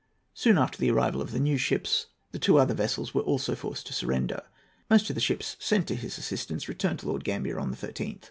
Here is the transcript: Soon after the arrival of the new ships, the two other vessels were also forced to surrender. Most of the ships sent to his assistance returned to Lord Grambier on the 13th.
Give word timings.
Soon 0.33 0.57
after 0.57 0.79
the 0.79 0.89
arrival 0.89 1.21
of 1.21 1.29
the 1.29 1.39
new 1.39 1.57
ships, 1.59 2.07
the 2.31 2.39
two 2.39 2.57
other 2.57 2.73
vessels 2.73 3.13
were 3.13 3.21
also 3.21 3.53
forced 3.53 3.85
to 3.85 3.93
surrender. 3.93 4.41
Most 4.89 5.11
of 5.11 5.13
the 5.13 5.21
ships 5.21 5.55
sent 5.59 5.85
to 5.89 5.95
his 5.95 6.17
assistance 6.17 6.67
returned 6.67 6.97
to 7.01 7.07
Lord 7.07 7.23
Grambier 7.23 7.59
on 7.59 7.69
the 7.69 7.77
13th. 7.77 8.19